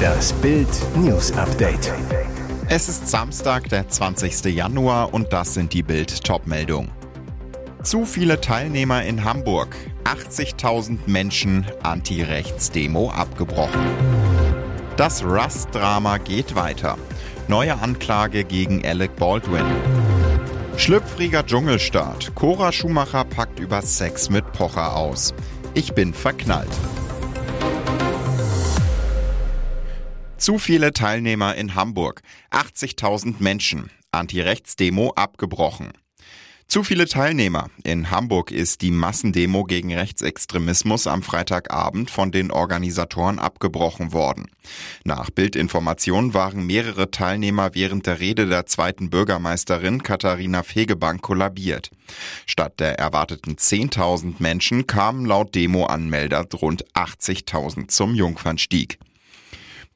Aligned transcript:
Das 0.00 0.32
Bild 0.34 0.68
News 0.96 1.32
Update. 1.32 1.92
Es 2.68 2.88
ist 2.88 3.08
Samstag, 3.08 3.68
der 3.68 3.88
20. 3.88 4.44
Januar 4.54 5.12
und 5.12 5.32
das 5.32 5.54
sind 5.54 5.72
die 5.72 5.82
Bild 5.82 6.22
Topmeldungen. 6.24 6.90
Zu 7.82 8.04
viele 8.04 8.40
Teilnehmer 8.40 9.02
in 9.02 9.24
Hamburg. 9.24 9.76
80.000 10.04 10.98
Menschen 11.06 11.66
Anti-Rechts-Demo 11.82 13.10
abgebrochen. 13.10 13.80
Das 14.96 15.24
Rust-Drama 15.24 16.18
geht 16.18 16.54
weiter. 16.54 16.98
Neue 17.48 17.80
Anklage 17.80 18.44
gegen 18.44 18.84
Alec 18.84 19.16
Baldwin. 19.16 19.64
Schlüpfriger 20.76 21.44
Dschungelstart. 21.44 22.34
Cora 22.34 22.72
Schumacher 22.72 23.24
packt 23.24 23.58
über 23.60 23.82
Sex 23.82 24.30
mit 24.30 24.52
Pocher 24.52 24.96
aus. 24.96 25.34
Ich 25.74 25.94
bin 25.94 26.14
verknallt. 26.14 26.70
Zu 30.40 30.56
viele 30.56 30.94
Teilnehmer 30.94 31.54
in 31.56 31.74
Hamburg. 31.74 32.22
80.000 32.50 33.34
Menschen. 33.40 33.90
Anti-Rechts-Demo 34.10 35.12
abgebrochen. 35.14 35.92
Zu 36.66 36.82
viele 36.82 37.06
Teilnehmer. 37.06 37.68
In 37.84 38.10
Hamburg 38.10 38.50
ist 38.50 38.80
die 38.80 38.90
Massendemo 38.90 39.64
gegen 39.64 39.94
Rechtsextremismus 39.94 41.06
am 41.06 41.22
Freitagabend 41.22 42.10
von 42.10 42.32
den 42.32 42.50
Organisatoren 42.50 43.38
abgebrochen 43.38 44.14
worden. 44.14 44.46
Nach 45.04 45.28
Bildinformationen 45.28 46.32
waren 46.32 46.64
mehrere 46.64 47.10
Teilnehmer 47.10 47.74
während 47.74 48.06
der 48.06 48.20
Rede 48.20 48.46
der 48.46 48.64
zweiten 48.64 49.10
Bürgermeisterin 49.10 50.02
Katharina 50.02 50.62
Fegebank 50.62 51.20
kollabiert. 51.20 51.90
Statt 52.46 52.80
der 52.80 52.98
erwarteten 52.98 53.56
10.000 53.56 54.36
Menschen 54.38 54.86
kamen 54.86 55.26
laut 55.26 55.54
Demo-Anmelder 55.54 56.46
rund 56.54 56.86
80.000 56.94 57.88
zum 57.88 58.14
Jungfernstieg. 58.14 58.98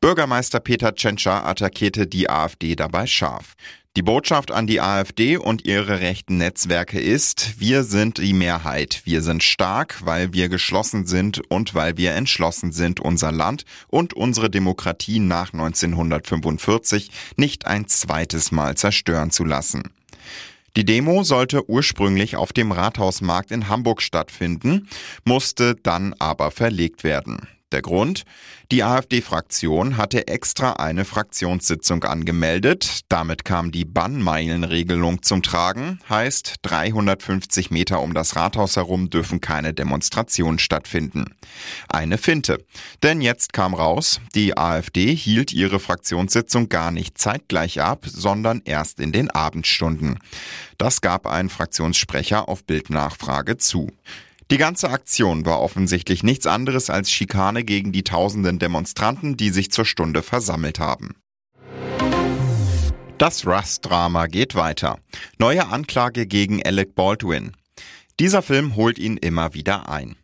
Bürgermeister 0.04 0.60
Peter 0.60 0.94
Tschentscher 0.94 1.46
attackierte 1.46 2.06
die 2.06 2.28
AfD 2.28 2.76
dabei 2.76 3.06
scharf. 3.06 3.54
Die 3.96 4.02
Botschaft 4.02 4.50
an 4.50 4.66
die 4.66 4.82
AfD 4.82 5.38
und 5.38 5.64
ihre 5.64 6.00
rechten 6.00 6.36
Netzwerke 6.36 7.00
ist, 7.00 7.58
wir 7.58 7.84
sind 7.84 8.18
die 8.18 8.34
Mehrheit. 8.34 9.00
Wir 9.06 9.22
sind 9.22 9.42
stark, 9.42 10.04
weil 10.04 10.34
wir 10.34 10.50
geschlossen 10.50 11.06
sind 11.06 11.40
und 11.50 11.74
weil 11.74 11.96
wir 11.96 12.12
entschlossen 12.12 12.70
sind, 12.70 13.00
unser 13.00 13.32
Land 13.32 13.64
und 13.88 14.12
unsere 14.12 14.50
Demokratie 14.50 15.20
nach 15.20 15.54
1945 15.54 17.10
nicht 17.38 17.64
ein 17.64 17.88
zweites 17.88 18.52
Mal 18.52 18.76
zerstören 18.76 19.30
zu 19.30 19.44
lassen. 19.44 19.84
Die 20.76 20.84
Demo 20.84 21.22
sollte 21.22 21.70
ursprünglich 21.70 22.36
auf 22.36 22.52
dem 22.52 22.72
Rathausmarkt 22.72 23.50
in 23.50 23.70
Hamburg 23.70 24.02
stattfinden, 24.02 24.86
musste 25.24 25.76
dann 25.76 26.12
aber 26.18 26.50
verlegt 26.50 27.04
werden. 27.04 27.48
Der 27.72 27.82
Grund? 27.82 28.22
Die 28.70 28.84
AfD-Fraktion 28.84 29.96
hatte 29.96 30.28
extra 30.28 30.74
eine 30.74 31.04
Fraktionssitzung 31.04 32.04
angemeldet. 32.04 33.00
Damit 33.08 33.44
kam 33.44 33.72
die 33.72 33.84
Bannmeilenregelung 33.84 35.22
zum 35.22 35.42
Tragen. 35.42 35.98
Heißt, 36.08 36.54
350 36.62 37.72
Meter 37.72 38.00
um 38.00 38.14
das 38.14 38.36
Rathaus 38.36 38.76
herum 38.76 39.10
dürfen 39.10 39.40
keine 39.40 39.74
Demonstrationen 39.74 40.60
stattfinden. 40.60 41.34
Eine 41.88 42.16
Finte. 42.16 42.64
Denn 43.02 43.20
jetzt 43.20 43.52
kam 43.52 43.74
raus, 43.74 44.20
die 44.36 44.56
AfD 44.56 45.14
hielt 45.14 45.52
ihre 45.52 45.80
Fraktionssitzung 45.80 46.68
gar 46.68 46.92
nicht 46.92 47.18
zeitgleich 47.18 47.80
ab, 47.80 48.04
sondern 48.06 48.62
erst 48.64 49.00
in 49.00 49.10
den 49.10 49.30
Abendstunden. 49.30 50.20
Das 50.78 51.00
gab 51.00 51.26
ein 51.26 51.48
Fraktionssprecher 51.48 52.48
auf 52.48 52.64
Bildnachfrage 52.64 53.56
zu. 53.56 53.90
Die 54.50 54.58
ganze 54.58 54.90
Aktion 54.90 55.46
war 55.46 55.60
offensichtlich 55.60 56.22
nichts 56.22 56.46
anderes 56.46 56.90
als 56.90 57.10
Schikane 57.10 57.64
gegen 57.64 57.92
die 57.92 58.04
tausenden 58.04 58.58
Demonstranten, 58.58 59.36
die 59.36 59.50
sich 59.50 59.70
zur 59.70 59.84
Stunde 59.84 60.22
versammelt 60.22 60.78
haben. 60.78 61.14
Das 63.18 63.46
Rust-Drama 63.46 64.26
geht 64.26 64.54
weiter. 64.54 64.98
Neue 65.38 65.68
Anklage 65.68 66.26
gegen 66.26 66.64
Alec 66.64 66.94
Baldwin. 66.94 67.52
Dieser 68.20 68.42
Film 68.42 68.76
holt 68.76 68.98
ihn 68.98 69.16
immer 69.16 69.54
wieder 69.54 69.88
ein. 69.88 70.16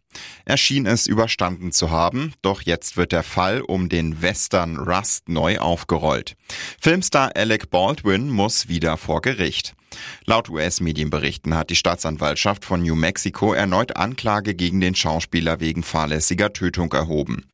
Er 0.50 0.56
schien 0.56 0.84
es 0.84 1.06
überstanden 1.06 1.70
zu 1.70 1.92
haben, 1.92 2.32
doch 2.42 2.62
jetzt 2.62 2.96
wird 2.96 3.12
der 3.12 3.22
Fall 3.22 3.60
um 3.60 3.88
den 3.88 4.20
Western 4.20 4.78
Rust 4.78 5.28
neu 5.28 5.60
aufgerollt. 5.60 6.34
Filmstar 6.80 7.30
Alec 7.36 7.70
Baldwin 7.70 8.28
muss 8.28 8.66
wieder 8.66 8.96
vor 8.96 9.22
Gericht. 9.22 9.76
Laut 10.24 10.48
US-Medienberichten 10.48 11.54
hat 11.54 11.70
die 11.70 11.76
Staatsanwaltschaft 11.76 12.64
von 12.64 12.82
New 12.82 12.96
Mexico 12.96 13.52
erneut 13.52 13.96
Anklage 13.96 14.56
gegen 14.56 14.80
den 14.80 14.96
Schauspieler 14.96 15.60
wegen 15.60 15.84
fahrlässiger 15.84 16.52
Tötung 16.52 16.92
erhoben. 16.94 17.46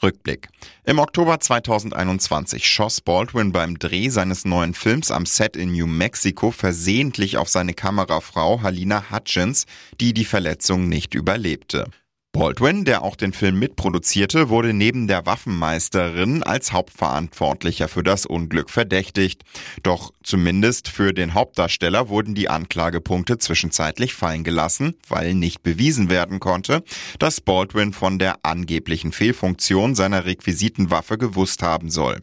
Rückblick. 0.00 0.50
Im 0.84 1.00
Oktober 1.00 1.40
2021 1.40 2.64
schoss 2.64 3.00
Baldwin 3.00 3.50
beim 3.50 3.76
Dreh 3.76 4.08
seines 4.08 4.44
neuen 4.44 4.74
Films 4.74 5.10
am 5.10 5.26
Set 5.26 5.56
in 5.56 5.72
New 5.72 5.88
Mexico 5.88 6.52
versehentlich 6.52 7.38
auf 7.38 7.48
seine 7.48 7.74
Kamerafrau 7.74 8.62
Halina 8.62 9.10
Hutchins, 9.10 9.66
die 10.00 10.14
die 10.14 10.24
Verletzung 10.24 10.88
nicht 10.88 11.14
überlebte. 11.14 11.90
Baldwin, 12.32 12.84
der 12.84 13.02
auch 13.02 13.16
den 13.16 13.32
Film 13.32 13.58
mitproduzierte, 13.58 14.50
wurde 14.50 14.72
neben 14.72 15.08
der 15.08 15.26
Waffenmeisterin 15.26 16.44
als 16.44 16.72
Hauptverantwortlicher 16.72 17.88
für 17.88 18.04
das 18.04 18.24
Unglück 18.24 18.70
verdächtigt. 18.70 19.42
Doch 19.82 20.12
zumindest 20.22 20.88
für 20.88 21.12
den 21.12 21.34
Hauptdarsteller 21.34 22.08
wurden 22.08 22.36
die 22.36 22.48
Anklagepunkte 22.48 23.38
zwischenzeitlich 23.38 24.14
fallen 24.14 24.44
gelassen, 24.44 24.94
weil 25.08 25.34
nicht 25.34 25.64
bewiesen 25.64 26.08
werden 26.08 26.38
konnte, 26.38 26.84
dass 27.18 27.40
Baldwin 27.40 27.92
von 27.92 28.20
der 28.20 28.36
angeblichen 28.44 29.10
Fehlfunktion 29.10 29.96
seiner 29.96 30.24
Requisitenwaffe 30.24 31.18
gewusst 31.18 31.64
haben 31.64 31.90
soll. 31.90 32.22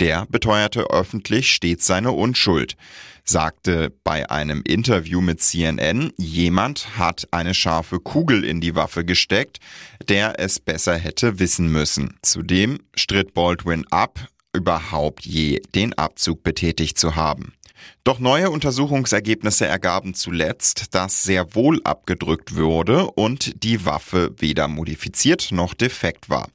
Der 0.00 0.26
beteuerte 0.26 0.90
öffentlich 0.90 1.52
stets 1.52 1.86
seine 1.86 2.12
Unschuld, 2.12 2.76
sagte 3.28 3.92
bei 4.04 4.30
einem 4.30 4.62
Interview 4.62 5.20
mit 5.20 5.42
CNN, 5.42 6.12
jemand 6.16 6.96
hat 6.98 7.28
eine 7.32 7.54
scharfe 7.54 7.98
Kugel 8.00 8.44
in 8.44 8.60
die 8.60 8.74
Waffe 8.74 9.04
gesteckt, 9.04 9.58
der 10.08 10.38
es 10.38 10.60
besser 10.60 10.96
hätte 10.96 11.38
wissen 11.38 11.70
müssen. 11.70 12.18
Zudem 12.22 12.78
stritt 12.94 13.34
Baldwin 13.34 13.84
ab, 13.90 14.28
überhaupt 14.52 15.26
je 15.26 15.60
den 15.74 15.92
Abzug 15.94 16.42
betätigt 16.42 16.98
zu 16.98 17.16
haben. 17.16 17.52
Doch 18.04 18.18
neue 18.18 18.50
Untersuchungsergebnisse 18.50 19.66
ergaben 19.66 20.14
zuletzt, 20.14 20.94
dass 20.94 21.22
sehr 21.22 21.54
wohl 21.54 21.80
abgedrückt 21.84 22.54
wurde 22.54 23.10
und 23.10 23.62
die 23.64 23.84
Waffe 23.84 24.34
weder 24.38 24.68
modifiziert 24.68 25.52
noch 25.52 25.74
defekt 25.74 26.30
war. 26.30 26.48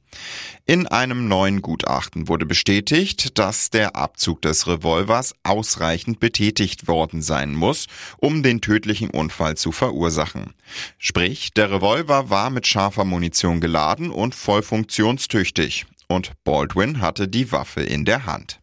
In 0.66 0.86
einem 0.86 1.28
neuen 1.28 1.62
Gutachten 1.62 2.28
wurde 2.28 2.46
bestätigt, 2.46 3.38
dass 3.38 3.70
der 3.70 3.96
Abzug 3.96 4.42
des 4.42 4.66
Revolvers 4.66 5.34
ausreichend 5.42 6.20
betätigt 6.20 6.86
worden 6.86 7.22
sein 7.22 7.54
muss, 7.54 7.86
um 8.18 8.42
den 8.42 8.60
tödlichen 8.60 9.10
Unfall 9.10 9.56
zu 9.56 9.72
verursachen. 9.72 10.54
Sprich, 10.98 11.52
der 11.54 11.70
Revolver 11.70 12.30
war 12.30 12.50
mit 12.50 12.66
scharfer 12.66 13.04
Munition 13.04 13.60
geladen 13.60 14.10
und 14.10 14.34
voll 14.34 14.62
funktionstüchtig 14.62 15.86
und 16.12 16.32
Baldwin 16.44 17.00
hatte 17.00 17.26
die 17.26 17.50
Waffe 17.52 17.82
in 17.82 18.04
der 18.04 18.26
Hand. 18.26 18.61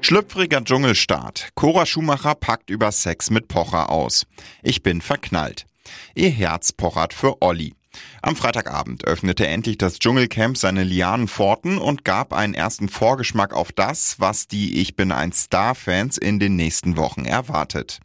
Schlüpfriger 0.00 0.64
Dschungelstart. 0.64 1.50
Cora 1.54 1.84
Schumacher 1.84 2.34
packt 2.34 2.70
über 2.70 2.92
Sex 2.92 3.30
mit 3.30 3.48
Pocher 3.48 3.90
aus. 3.90 4.26
Ich 4.62 4.82
bin 4.82 5.00
verknallt. 5.02 5.66
Ihr 6.14 6.30
Herz 6.30 6.72
pochert 6.72 7.12
für 7.12 7.42
Olli. 7.42 7.74
Am 8.22 8.36
Freitagabend 8.36 9.04
öffnete 9.04 9.46
endlich 9.46 9.76
das 9.76 9.98
Dschungelcamp 9.98 10.56
seine 10.56 10.84
Lianenpforten 10.84 11.78
und 11.78 12.04
gab 12.04 12.32
einen 12.32 12.54
ersten 12.54 12.88
Vorgeschmack 12.88 13.52
auf 13.52 13.72
das, 13.72 14.20
was 14.20 14.46
die 14.46 14.80
Ich 14.80 14.96
bin 14.96 15.12
ein 15.12 15.32
Star-Fans 15.32 16.16
in 16.16 16.38
den 16.38 16.56
nächsten 16.56 16.96
Wochen 16.96 17.24
erwartet. 17.24 18.00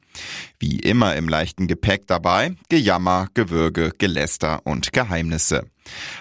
Wie 0.59 0.79
immer 0.79 1.15
im 1.15 1.27
leichten 1.27 1.67
Gepäck 1.67 2.07
dabei 2.07 2.55
Gejammer, 2.69 3.27
Gewürge, 3.33 3.91
Geläster 3.97 4.61
und 4.65 4.93
Geheimnisse. 4.93 5.65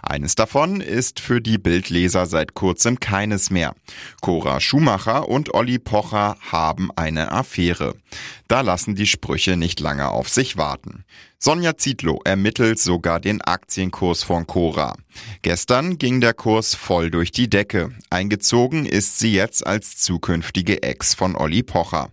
Eines 0.02 0.34
davon 0.34 0.80
ist 0.80 1.20
für 1.20 1.40
die 1.40 1.58
Bildleser 1.58 2.26
seit 2.26 2.54
kurzem 2.54 2.98
keines 3.00 3.50
mehr. 3.50 3.74
Cora 4.20 4.60
Schumacher 4.60 5.28
und 5.28 5.54
Olli 5.54 5.78
Pocher 5.78 6.36
haben 6.40 6.90
eine 6.96 7.30
Affäre. 7.32 7.94
Da 8.48 8.60
lassen 8.60 8.94
die 8.94 9.06
Sprüche 9.06 9.56
nicht 9.56 9.80
lange 9.80 10.08
auf 10.08 10.28
sich 10.28 10.56
warten. 10.56 11.04
Sonja 11.38 11.76
Zietlow 11.76 12.20
ermittelt 12.24 12.78
sogar 12.78 13.18
den 13.18 13.40
Aktienkurs 13.40 14.22
von 14.22 14.46
Cora. 14.46 14.96
Gestern 15.42 15.98
ging 15.98 16.20
der 16.20 16.34
Kurs 16.34 16.74
voll 16.74 17.10
durch 17.10 17.32
die 17.32 17.50
Decke. 17.50 17.90
Eingezogen 18.10 18.86
ist 18.86 19.18
sie 19.18 19.32
jetzt 19.32 19.66
als 19.66 19.96
zukünftige 19.98 20.82
Ex 20.82 21.14
von 21.14 21.36
Olli 21.36 21.62
Pocher. 21.62 22.10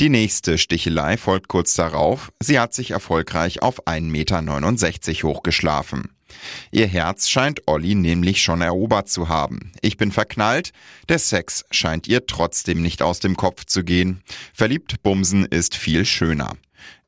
Die 0.00 0.08
nächste 0.08 0.58
Stichelei 0.58 1.16
folgt 1.16 1.48
kurz 1.48 1.74
darauf. 1.74 2.32
Sie 2.40 2.58
hat 2.58 2.74
sich 2.74 2.92
erfolgreich 2.92 3.62
auf 3.62 3.86
1,69 3.86 4.00
Meter 4.02 5.28
hochgeschlafen. 5.28 6.10
Ihr 6.70 6.86
Herz 6.86 7.28
scheint 7.28 7.62
Olli 7.66 7.94
nämlich 7.94 8.42
schon 8.42 8.60
erobert 8.60 9.08
zu 9.08 9.28
haben. 9.28 9.72
Ich 9.82 9.96
bin 9.96 10.12
verknallt, 10.12 10.72
der 11.08 11.18
Sex 11.18 11.64
scheint 11.70 12.08
ihr 12.08 12.26
trotzdem 12.26 12.82
nicht 12.82 13.02
aus 13.02 13.20
dem 13.20 13.36
Kopf 13.36 13.64
zu 13.64 13.84
gehen. 13.84 14.22
Verliebt 14.52 15.02
bumsen 15.02 15.44
ist 15.44 15.76
viel 15.76 16.04
schöner. 16.04 16.56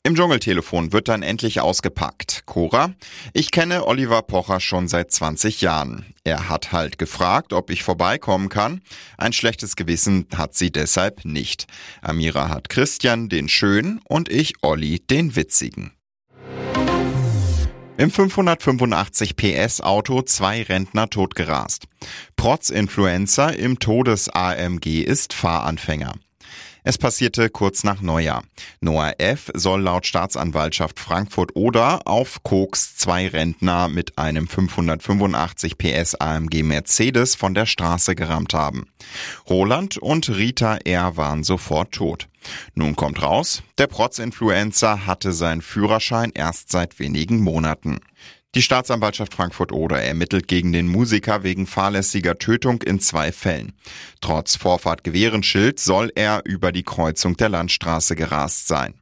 Im 0.06 0.14
Dschungeltelefon 0.14 0.92
wird 0.92 1.08
dann 1.08 1.24
endlich 1.24 1.60
ausgepackt. 1.60 2.44
Cora, 2.46 2.94
ich 3.32 3.50
kenne 3.50 3.88
Oliver 3.88 4.22
Pocher 4.22 4.60
schon 4.60 4.86
seit 4.86 5.10
20 5.10 5.62
Jahren. 5.62 6.06
Er 6.22 6.48
hat 6.48 6.70
halt 6.70 6.96
gefragt, 6.96 7.52
ob 7.52 7.70
ich 7.70 7.82
vorbeikommen 7.82 8.48
kann. 8.48 8.82
Ein 9.18 9.32
schlechtes 9.32 9.74
Gewissen 9.74 10.28
hat 10.36 10.54
sie 10.54 10.70
deshalb 10.70 11.24
nicht. 11.24 11.66
Amira 12.02 12.48
hat 12.50 12.68
Christian 12.68 13.28
den 13.28 13.48
schönen 13.48 14.00
und 14.04 14.28
ich 14.28 14.52
Olli 14.62 15.00
den 15.00 15.34
witzigen. 15.34 15.90
Im 17.98 18.12
585 18.12 19.34
PS 19.34 19.80
Auto 19.80 20.22
zwei 20.22 20.62
Rentner 20.62 21.10
totgerast. 21.10 21.86
Protz-Influencer 22.36 23.58
im 23.58 23.80
Todes-AMG 23.80 25.02
ist 25.02 25.32
Fahranfänger. 25.32 26.12
Es 26.88 26.98
passierte 26.98 27.50
kurz 27.50 27.82
nach 27.82 28.00
Neujahr. 28.00 28.44
Noah 28.80 29.14
F. 29.18 29.50
soll 29.54 29.82
laut 29.82 30.06
Staatsanwaltschaft 30.06 31.00
Frankfurt-Oder 31.00 32.06
auf 32.06 32.44
Koks 32.44 32.96
zwei 32.96 33.26
Rentner 33.26 33.88
mit 33.88 34.16
einem 34.18 34.46
585 34.46 35.78
PS 35.78 36.14
AMG 36.14 36.62
Mercedes 36.62 37.34
von 37.34 37.54
der 37.54 37.66
Straße 37.66 38.14
gerammt 38.14 38.54
haben. 38.54 38.86
Roland 39.50 39.98
und 39.98 40.28
Rita 40.28 40.76
R. 40.84 41.16
waren 41.16 41.42
sofort 41.42 41.90
tot. 41.90 42.28
Nun 42.76 42.94
kommt 42.94 43.20
raus, 43.20 43.64
der 43.78 43.88
Protz-Influencer 43.88 45.06
hatte 45.06 45.32
seinen 45.32 45.62
Führerschein 45.62 46.30
erst 46.36 46.70
seit 46.70 47.00
wenigen 47.00 47.40
Monaten. 47.40 47.98
Die 48.54 48.62
Staatsanwaltschaft 48.62 49.34
Frankfurt-Oder 49.34 50.00
ermittelt 50.00 50.48
gegen 50.48 50.72
den 50.72 50.88
Musiker 50.88 51.42
wegen 51.42 51.66
fahrlässiger 51.66 52.38
Tötung 52.38 52.80
in 52.80 53.00
zwei 53.00 53.30
Fällen. 53.30 53.72
Trotz 54.22 54.56
Vorfahrt-Gewehrenschild 54.56 55.78
soll 55.78 56.10
er 56.14 56.40
über 56.46 56.72
die 56.72 56.82
Kreuzung 56.82 57.36
der 57.36 57.50
Landstraße 57.50 58.16
gerast 58.16 58.66
sein. 58.66 58.94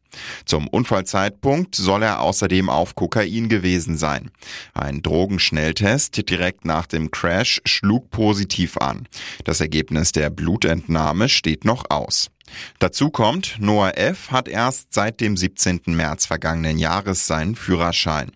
Zum 0.44 0.68
Unfallzeitpunkt 0.68 1.74
soll 1.74 2.02
er 2.02 2.20
außerdem 2.20 2.68
auf 2.68 2.94
Kokain 2.94 3.48
gewesen 3.48 3.96
sein. 3.96 4.30
Ein 4.72 5.02
Drogenschnelltest 5.02 6.28
direkt 6.28 6.64
nach 6.64 6.86
dem 6.86 7.10
Crash 7.10 7.60
schlug 7.64 8.10
positiv 8.10 8.76
an. 8.78 9.08
Das 9.44 9.60
Ergebnis 9.60 10.12
der 10.12 10.30
Blutentnahme 10.30 11.28
steht 11.28 11.64
noch 11.64 11.90
aus. 11.90 12.30
Dazu 12.78 13.10
kommt, 13.10 13.56
Noah 13.58 13.96
F. 13.96 14.30
hat 14.30 14.48
erst 14.48 14.92
seit 14.92 15.20
dem 15.20 15.36
17. 15.36 15.82
März 15.86 16.26
vergangenen 16.26 16.78
Jahres 16.78 17.26
seinen 17.26 17.56
Führerschein. 17.56 18.30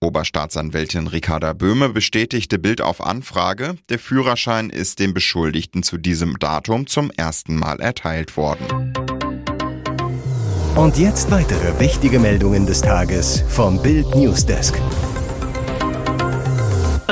Oberstaatsanwältin 0.00 1.06
Ricarda 1.06 1.52
Böhme 1.52 1.88
bestätigte 1.88 2.58
Bild 2.58 2.80
auf 2.80 3.00
Anfrage, 3.00 3.76
der 3.88 3.98
Führerschein 3.98 4.70
ist 4.70 4.98
dem 4.98 5.14
Beschuldigten 5.14 5.82
zu 5.82 5.98
diesem 5.98 6.38
Datum 6.38 6.86
zum 6.86 7.10
ersten 7.10 7.56
Mal 7.56 7.80
erteilt 7.80 8.36
worden. 8.36 8.92
Und 10.74 10.96
jetzt 10.96 11.30
weitere 11.30 11.78
wichtige 11.78 12.18
Meldungen 12.18 12.66
des 12.66 12.80
Tages 12.80 13.44
vom 13.48 13.80
Bild 13.82 14.14
Newsdesk. 14.14 14.74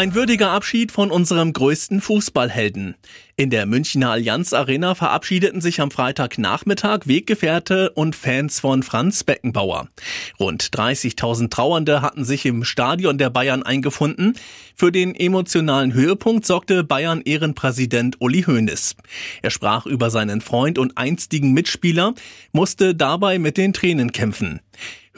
Ein 0.00 0.14
würdiger 0.14 0.50
Abschied 0.50 0.92
von 0.92 1.10
unserem 1.10 1.52
größten 1.52 2.00
Fußballhelden. 2.00 2.94
In 3.36 3.50
der 3.50 3.66
Münchner 3.66 4.12
Allianz 4.12 4.54
Arena 4.54 4.94
verabschiedeten 4.94 5.60
sich 5.60 5.82
am 5.82 5.90
Freitagnachmittag 5.90 7.00
Weggefährte 7.04 7.90
und 7.90 8.16
Fans 8.16 8.60
von 8.60 8.82
Franz 8.82 9.24
Beckenbauer. 9.24 9.90
Rund 10.38 10.62
30.000 10.62 11.50
Trauernde 11.50 12.00
hatten 12.00 12.24
sich 12.24 12.46
im 12.46 12.64
Stadion 12.64 13.18
der 13.18 13.28
Bayern 13.28 13.62
eingefunden. 13.62 14.38
Für 14.74 14.90
den 14.90 15.14
emotionalen 15.14 15.92
Höhepunkt 15.92 16.46
sorgte 16.46 16.82
Bayern 16.82 17.20
Ehrenpräsident 17.20 18.22
Uli 18.22 18.44
Hoeneß. 18.44 18.96
Er 19.42 19.50
sprach 19.50 19.84
über 19.84 20.08
seinen 20.08 20.40
Freund 20.40 20.78
und 20.78 20.96
einstigen 20.96 21.52
Mitspieler, 21.52 22.14
musste 22.52 22.94
dabei 22.94 23.38
mit 23.38 23.58
den 23.58 23.74
Tränen 23.74 24.12
kämpfen. 24.12 24.60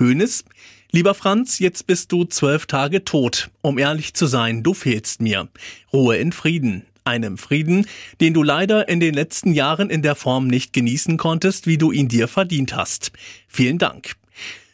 Hoeneß 0.01 0.43
Lieber 0.95 1.15
Franz, 1.15 1.59
jetzt 1.59 1.87
bist 1.87 2.13
du 2.13 2.25
zwölf 2.25 2.67
Tage 2.67 3.03
tot. 3.03 3.51
Um 3.63 3.79
ehrlich 3.79 4.13
zu 4.13 4.27
sein, 4.27 4.63
du 4.63 4.75
fehlst 4.75 5.23
mir. 5.23 5.49
Ruhe 5.91 6.19
in 6.19 6.33
Frieden. 6.33 6.85
Einem 7.03 7.39
Frieden, 7.39 7.87
den 8.21 8.35
du 8.35 8.43
leider 8.43 8.91
in 8.91 9.01
den 9.01 9.15
letzten 9.15 9.55
Jahren 9.55 9.89
in 9.89 10.03
der 10.03 10.15
Form 10.15 10.49
nicht 10.49 10.75
genießen 10.75 11.17
konntest, 11.17 11.67
wie 11.67 11.79
du 11.79 11.93
ihn 11.93 12.09
dir 12.09 12.29
verdient 12.29 12.77
hast. 12.77 13.11
Vielen 13.49 13.79
Dank. 13.79 14.17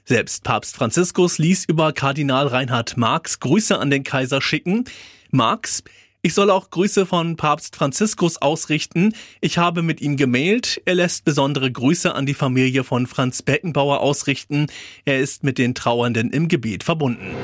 Selbst 0.06 0.42
Papst 0.42 0.74
Franziskus 0.74 1.38
ließ 1.38 1.66
über 1.66 1.92
Kardinal 1.92 2.48
Reinhard 2.48 2.96
Marx 2.96 3.38
Grüße 3.38 3.78
an 3.78 3.90
den 3.90 4.02
Kaiser 4.02 4.42
schicken. 4.42 4.86
Marx, 5.30 5.84
ich 6.28 6.34
soll 6.34 6.50
auch 6.50 6.68
Grüße 6.68 7.06
von 7.06 7.36
Papst 7.36 7.74
Franziskus 7.74 8.36
ausrichten. 8.36 9.14
Ich 9.40 9.56
habe 9.56 9.80
mit 9.80 10.02
ihm 10.02 10.18
gemailt. 10.18 10.78
Er 10.84 10.96
lässt 10.96 11.24
besondere 11.24 11.72
Grüße 11.72 12.14
an 12.14 12.26
die 12.26 12.34
Familie 12.34 12.84
von 12.84 13.06
Franz 13.06 13.40
Beckenbauer 13.40 14.00
ausrichten. 14.00 14.66
Er 15.06 15.20
ist 15.20 15.42
mit 15.42 15.56
den 15.56 15.74
Trauernden 15.74 16.30
im 16.30 16.48
Gebet 16.48 16.84
verbunden. 16.84 17.34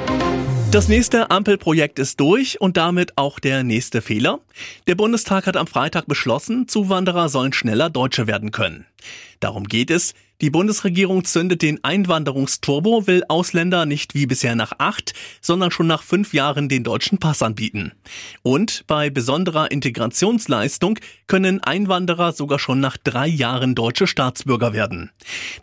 Das 0.75 0.89
nächste 0.89 1.31
Ampelprojekt 1.31 2.01
ist 2.01 2.19
durch 2.19 2.61
und 2.61 2.77
damit 2.77 3.17
auch 3.17 3.39
der 3.39 3.63
nächste 3.63 4.03
Fehler. 4.03 4.41
Der 4.89 4.97
Bundestag 4.97 5.47
hat 5.47 5.57
am 5.57 5.69
Freitag 5.69 6.09
beschlossen, 6.09 6.67
Zuwanderer 6.67 7.29
sollen 7.29 7.53
schneller 7.53 7.91
Deutsche 7.91 8.27
werden 8.27 8.51
können. 8.51 8.85
Darum 9.39 9.69
geht 9.69 9.93
es. 9.93 10.15
Die 10.41 10.51
Bundesregierung 10.51 11.25
zündet 11.25 11.63
den 11.63 11.85
Einwanderungsturbo, 11.85 13.07
will 13.07 13.23
Ausländer 13.29 13.87
nicht 13.87 14.17
wie 14.17 14.27
bisher 14.27 14.57
nach 14.57 14.73
acht, 14.79 15.15
sondern 15.41 15.71
schon 15.71 15.87
nach 15.87 16.03
fünf 16.03 16.35
Jahren 16.35 16.69
den 16.69 16.83
deutschen 16.83 17.19
Pass 17.19 17.41
anbieten. 17.41 17.93
Und 18.43 18.83
bei 18.89 19.11
besonderer 19.11 19.71
Integrationsleistung 19.71 20.99
können 21.29 21.63
Einwanderer 21.63 22.33
sogar 22.33 22.59
schon 22.59 22.81
nach 22.81 22.97
drei 22.97 23.29
Jahren 23.29 23.77
deutsche 23.77 24.09
Staatsbürger 24.09 24.73
werden. 24.73 25.13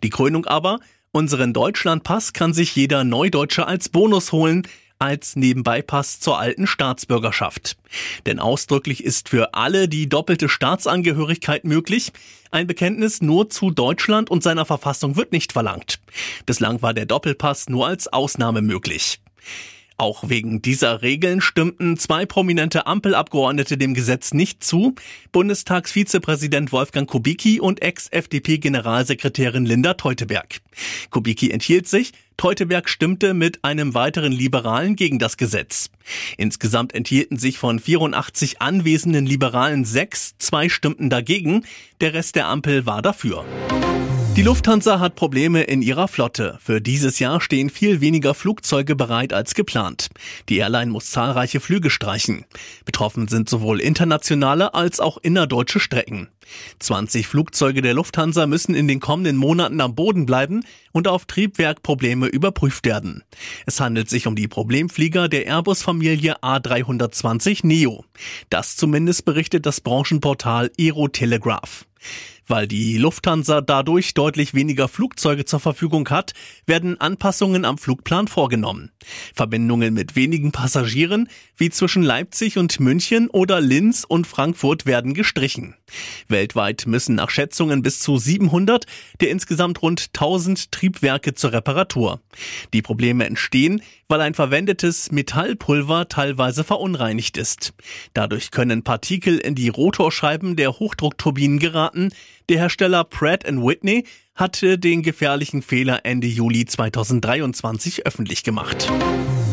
Die 0.02 0.08
Krönung 0.08 0.46
aber, 0.46 0.78
unseren 1.10 1.52
Deutschlandpass 1.52 2.32
kann 2.32 2.54
sich 2.54 2.74
jeder 2.74 3.04
Neudeutsche 3.04 3.66
als 3.66 3.90
Bonus 3.90 4.32
holen, 4.32 4.66
als 5.02 5.34
Nebenbeipass 5.34 6.20
zur 6.20 6.38
alten 6.38 6.68
Staatsbürgerschaft. 6.68 7.76
Denn 8.24 8.38
ausdrücklich 8.38 9.02
ist 9.02 9.28
für 9.28 9.52
alle 9.52 9.88
die 9.88 10.08
doppelte 10.08 10.48
Staatsangehörigkeit 10.48 11.64
möglich. 11.64 12.12
Ein 12.52 12.68
Bekenntnis 12.68 13.20
nur 13.20 13.50
zu 13.50 13.72
Deutschland 13.72 14.30
und 14.30 14.44
seiner 14.44 14.64
Verfassung 14.64 15.16
wird 15.16 15.32
nicht 15.32 15.52
verlangt. 15.52 15.98
Bislang 16.46 16.82
war 16.82 16.94
der 16.94 17.06
Doppelpass 17.06 17.68
nur 17.68 17.88
als 17.88 18.12
Ausnahme 18.12 18.62
möglich. 18.62 19.18
Auch 20.02 20.28
wegen 20.28 20.60
dieser 20.60 21.00
Regeln 21.02 21.40
stimmten 21.40 21.96
zwei 21.96 22.26
prominente 22.26 22.88
Ampelabgeordnete 22.88 23.78
dem 23.78 23.94
Gesetz 23.94 24.34
nicht 24.34 24.64
zu. 24.64 24.96
Bundestagsvizepräsident 25.30 26.72
Wolfgang 26.72 27.08
Kubicki 27.08 27.60
und 27.60 27.82
Ex-FDP-Generalsekretärin 27.82 29.64
Linda 29.64 29.94
Teuteberg. 29.94 30.60
Kubicki 31.10 31.52
enthielt 31.52 31.86
sich, 31.86 32.10
Teuteberg 32.36 32.88
stimmte 32.88 33.32
mit 33.32 33.62
einem 33.62 33.94
weiteren 33.94 34.32
Liberalen 34.32 34.96
gegen 34.96 35.20
das 35.20 35.36
Gesetz. 35.36 35.88
Insgesamt 36.36 36.96
enthielten 36.96 37.38
sich 37.38 37.58
von 37.58 37.78
84 37.78 38.60
anwesenden 38.60 39.24
Liberalen 39.24 39.84
sechs, 39.84 40.34
zwei 40.36 40.68
stimmten 40.68 41.10
dagegen, 41.10 41.64
der 42.00 42.12
Rest 42.12 42.34
der 42.34 42.48
Ampel 42.48 42.86
war 42.86 43.02
dafür. 43.02 43.44
Die 44.34 44.42
Lufthansa 44.42 44.98
hat 44.98 45.14
Probleme 45.14 45.64
in 45.64 45.82
ihrer 45.82 46.08
Flotte. 46.08 46.58
Für 46.62 46.80
dieses 46.80 47.18
Jahr 47.18 47.42
stehen 47.42 47.68
viel 47.68 48.00
weniger 48.00 48.32
Flugzeuge 48.32 48.96
bereit 48.96 49.34
als 49.34 49.54
geplant. 49.54 50.08
Die 50.48 50.56
Airline 50.56 50.90
muss 50.90 51.10
zahlreiche 51.10 51.60
Flüge 51.60 51.90
streichen. 51.90 52.46
Betroffen 52.86 53.28
sind 53.28 53.50
sowohl 53.50 53.78
internationale 53.78 54.72
als 54.72 55.00
auch 55.00 55.18
innerdeutsche 55.18 55.80
Strecken. 55.80 56.28
20 56.78 57.26
Flugzeuge 57.26 57.82
der 57.82 57.92
Lufthansa 57.92 58.46
müssen 58.46 58.74
in 58.74 58.88
den 58.88 59.00
kommenden 59.00 59.36
Monaten 59.36 59.82
am 59.82 59.94
Boden 59.94 60.24
bleiben 60.24 60.64
und 60.92 61.08
auf 61.08 61.26
Triebwerkprobleme 61.26 62.26
überprüft 62.26 62.86
werden. 62.86 63.22
Es 63.66 63.80
handelt 63.80 64.08
sich 64.08 64.26
um 64.26 64.34
die 64.34 64.48
Problemflieger 64.48 65.28
der 65.28 65.46
Airbus-Familie 65.46 66.42
A320 66.42 67.66
Neo. 67.66 68.06
Das 68.48 68.76
zumindest 68.76 69.26
berichtet 69.26 69.66
das 69.66 69.82
Branchenportal 69.82 70.70
Aerotelegraph. 70.78 71.84
Weil 72.46 72.66
die 72.66 72.98
Lufthansa 72.98 73.60
dadurch 73.60 74.14
deutlich 74.14 74.54
weniger 74.54 74.88
Flugzeuge 74.88 75.44
zur 75.44 75.60
Verfügung 75.60 76.08
hat, 76.10 76.32
werden 76.66 77.00
Anpassungen 77.00 77.64
am 77.64 77.78
Flugplan 77.78 78.28
vorgenommen. 78.28 78.90
Verbindungen 79.34 79.94
mit 79.94 80.16
wenigen 80.16 80.52
Passagieren, 80.52 81.28
wie 81.56 81.70
zwischen 81.70 82.02
Leipzig 82.02 82.58
und 82.58 82.80
München 82.80 83.28
oder 83.28 83.60
Linz 83.60 84.04
und 84.06 84.26
Frankfurt, 84.26 84.86
werden 84.86 85.14
gestrichen. 85.14 85.74
Weltweit 86.28 86.84
müssen 86.86 87.14
nach 87.14 87.30
Schätzungen 87.30 87.82
bis 87.82 88.00
zu 88.00 88.16
700 88.16 88.86
der 89.20 89.30
insgesamt 89.30 89.82
rund 89.82 90.08
1000 90.14 90.72
Triebwerke 90.72 91.34
zur 91.34 91.52
Reparatur. 91.52 92.20
Die 92.72 92.82
Probleme 92.82 93.26
entstehen, 93.26 93.82
weil 94.08 94.20
ein 94.20 94.34
verwendetes 94.34 95.10
Metallpulver 95.10 96.08
teilweise 96.08 96.64
verunreinigt 96.64 97.36
ist. 97.36 97.72
Dadurch 98.12 98.50
können 98.50 98.82
Partikel 98.82 99.38
in 99.38 99.54
die 99.54 99.68
Rotorscheiben 99.68 100.56
der 100.56 100.78
Hochdruckturbinen 100.78 101.58
geraten. 101.58 102.10
Der 102.52 102.60
Hersteller 102.60 103.04
Pratt 103.04 103.44
Whitney 103.46 104.04
hatte 104.34 104.78
den 104.78 105.02
gefährlichen 105.02 105.62
Fehler 105.62 106.00
Ende 106.04 106.26
Juli 106.26 106.66
2023 106.66 108.04
öffentlich 108.04 108.44
gemacht. 108.44 108.92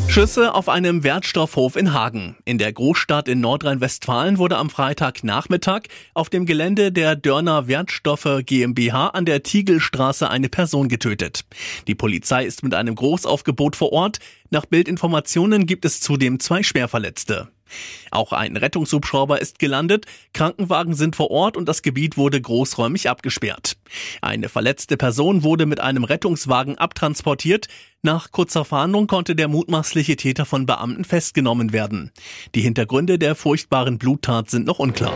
Schüsse 0.09 0.53
auf 0.53 0.67
einem 0.67 1.05
Wertstoffhof 1.05 1.77
in 1.77 1.93
Hagen. 1.93 2.35
In 2.43 2.57
der 2.57 2.73
Großstadt 2.73 3.29
in 3.29 3.39
Nordrhein-Westfalen 3.39 4.37
wurde 4.37 4.57
am 4.57 4.69
Freitagnachmittag 4.69 5.83
auf 6.13 6.29
dem 6.29 6.45
Gelände 6.45 6.91
der 6.91 7.15
Dörner 7.15 7.69
Wertstoffe 7.69 8.41
GmbH 8.45 9.07
an 9.07 9.23
der 9.23 9.43
Tiegelstraße 9.43 10.29
eine 10.29 10.49
Person 10.49 10.89
getötet. 10.89 11.45
Die 11.87 11.95
Polizei 11.95 12.43
ist 12.43 12.63
mit 12.63 12.73
einem 12.73 12.95
Großaufgebot 12.95 13.77
vor 13.77 13.93
Ort. 13.93 14.19
Nach 14.49 14.65
Bildinformationen 14.65 15.67
gibt 15.67 15.85
es 15.85 16.01
zudem 16.01 16.41
zwei 16.41 16.63
Schwerverletzte. 16.63 17.47
Auch 18.11 18.33
ein 18.33 18.57
Rettungshubschrauber 18.57 19.41
ist 19.41 19.59
gelandet, 19.59 20.05
Krankenwagen 20.33 20.93
sind 20.93 21.15
vor 21.15 21.31
Ort 21.31 21.57
und 21.57 21.67
das 21.67 21.81
Gebiet 21.81 22.17
wurde 22.17 22.41
großräumig 22.41 23.09
abgesperrt. 23.09 23.77
Eine 24.21 24.49
verletzte 24.49 24.97
Person 24.97 25.43
wurde 25.43 25.65
mit 25.65 25.79
einem 25.79 26.03
Rettungswagen 26.03 26.77
abtransportiert. 26.77 27.67
Nach 28.01 28.31
kurzer 28.31 28.65
Fahndung 28.65 29.07
konnte 29.07 29.35
der 29.35 29.47
mutmaßliche 29.47 30.15
Täter 30.15 30.45
von 30.45 30.65
Beamten 30.65 31.03
festgenommen 31.03 31.73
werden. 31.73 32.11
Die 32.55 32.61
Hintergründe 32.61 33.19
der 33.19 33.35
furchtbaren 33.35 33.97
Bluttat 33.97 34.49
sind 34.49 34.65
noch 34.65 34.79
unklar. 34.79 35.13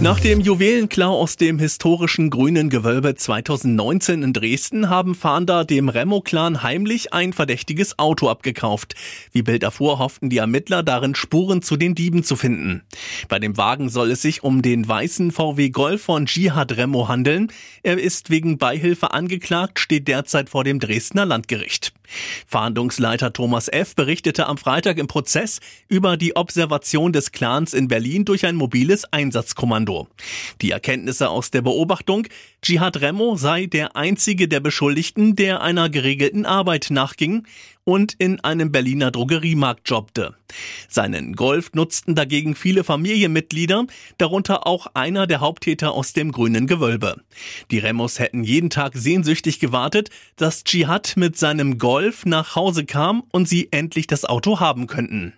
Nach 0.00 0.20
dem 0.20 0.38
Juwelenklau 0.38 1.12
aus 1.12 1.36
dem 1.36 1.58
historischen 1.58 2.30
Grünen 2.30 2.70
Gewölbe 2.70 3.16
2019 3.16 4.22
in 4.22 4.32
Dresden 4.32 4.88
haben 4.88 5.16
Fahnder 5.16 5.64
dem 5.64 5.88
Remo-Clan 5.88 6.62
heimlich 6.62 7.12
ein 7.12 7.32
verdächtiges 7.32 7.98
Auto 7.98 8.28
abgekauft. 8.28 8.94
Wie 9.32 9.42
Bild 9.42 9.64
erfuhr, 9.64 9.98
hofften 9.98 10.30
die 10.30 10.36
Ermittler 10.36 10.84
darin 10.84 11.16
Spuren 11.16 11.62
zu 11.62 11.76
den 11.76 11.96
Dieben 11.96 12.22
zu 12.22 12.36
finden. 12.36 12.82
Bei 13.28 13.40
dem 13.40 13.56
Wagen 13.56 13.88
soll 13.88 14.12
es 14.12 14.22
sich 14.22 14.44
um 14.44 14.62
den 14.62 14.86
weißen 14.86 15.32
VW 15.32 15.70
Golf 15.70 16.02
von 16.02 16.26
Jihad 16.26 16.76
Remo 16.76 17.08
handeln. 17.08 17.50
Er 17.82 17.98
ist 17.98 18.30
wegen 18.30 18.56
Beihilfe 18.56 19.12
angeklagt, 19.12 19.80
steht 19.80 20.06
derzeit 20.06 20.48
vor 20.48 20.62
dem 20.62 20.78
Dresdner 20.78 21.26
Landgericht. 21.26 21.92
Fahndungsleiter 22.46 23.32
Thomas 23.32 23.68
F. 23.68 23.94
berichtete 23.94 24.46
am 24.46 24.58
Freitag 24.58 24.96
im 24.98 25.08
Prozess 25.08 25.58
über 25.88 26.16
die 26.16 26.36
Observation 26.36 27.12
des 27.12 27.32
Clans 27.32 27.74
in 27.74 27.88
Berlin 27.88 28.24
durch 28.24 28.46
ein 28.46 28.54
mobiles 28.54 29.12
Einsatzkommando. 29.12 29.87
Die 30.60 30.70
Erkenntnisse 30.70 31.28
aus 31.30 31.50
der 31.50 31.62
Beobachtung, 31.62 32.26
Jihad 32.64 33.00
Remo 33.00 33.36
sei 33.36 33.66
der 33.66 33.96
einzige 33.96 34.48
der 34.48 34.60
Beschuldigten, 34.60 35.36
der 35.36 35.62
einer 35.62 35.88
geregelten 35.88 36.46
Arbeit 36.46 36.88
nachging 36.90 37.46
und 37.84 38.12
in 38.18 38.38
einem 38.40 38.70
Berliner 38.70 39.10
Drogeriemarkt 39.10 39.88
jobbte. 39.88 40.34
Seinen 40.88 41.34
Golf 41.34 41.72
nutzten 41.72 42.14
dagegen 42.14 42.54
viele 42.54 42.84
Familienmitglieder, 42.84 43.86
darunter 44.18 44.66
auch 44.66 44.88
einer 44.92 45.26
der 45.26 45.40
Haupttäter 45.40 45.92
aus 45.92 46.12
dem 46.12 46.30
grünen 46.30 46.66
Gewölbe. 46.66 47.22
Die 47.70 47.78
Remos 47.78 48.18
hätten 48.18 48.44
jeden 48.44 48.68
Tag 48.68 48.92
sehnsüchtig 48.94 49.58
gewartet, 49.58 50.10
dass 50.36 50.64
Dschihad 50.64 51.16
mit 51.16 51.38
seinem 51.38 51.78
Golf 51.78 52.26
nach 52.26 52.56
Hause 52.56 52.84
kam 52.84 53.22
und 53.32 53.48
sie 53.48 53.68
endlich 53.70 54.06
das 54.06 54.26
Auto 54.26 54.60
haben 54.60 54.86
könnten. 54.86 55.32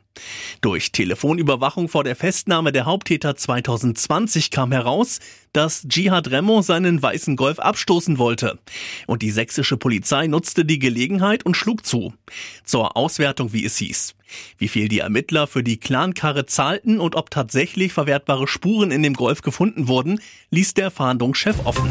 Durch 0.61 0.93
Telefonüberwachung 0.93 1.89
vor 1.89 2.05
der 2.05 2.17
Festnahme 2.17 2.73
der 2.73 2.87
Haupttäter 2.87 3.37
2020 3.37 4.51
kam 4.51 4.73
heraus, 4.73 5.21
dass 5.53 5.87
Jihad 5.91 6.31
Remo 6.31 6.63
seinen 6.63 7.03
weißen 7.03 7.37
Golf 7.37 7.59
abstoßen 7.59 8.19
wollte. 8.19 8.59
Und 9.07 9.23
die 9.23 9.31
sächsische 9.31 9.77
Polizei 9.77 10.27
nutzte 10.27 10.65
die 10.65 10.79
Gelegenheit 10.79 11.45
und 11.45 11.57
schlug 11.57 11.85
zu. 11.85 12.15
Zur 12.65 12.97
Auswertung, 12.97 13.53
wie 13.53 13.65
es 13.65 13.77
hieß. 13.79 14.15
Wie 14.59 14.69
viel 14.69 14.89
die 14.89 15.01
Ermittler 15.01 15.47
für 15.47 15.63
die 15.63 15.79
Clankarre 15.79 16.47
zahlten 16.47 17.01
und 17.01 17.17
ob 17.17 17.31
tatsächlich 17.31 17.93
verwertbare 17.93 18.47
Spuren 18.47 18.91
in 18.91 19.03
dem 19.03 19.15
Golf 19.15 19.43
gefunden 19.43 19.89
wurden, 19.89 20.21
ließ 20.51 20.75
der 20.75 20.91
Fahndungschef 20.91 21.57
offen. 21.65 21.91